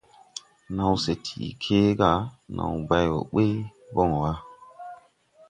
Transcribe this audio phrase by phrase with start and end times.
[0.75, 2.11] Naw se ti kęę ga,
[2.55, 3.51] naw bay wɔɔ ɓuy
[3.93, 4.31] bon wa.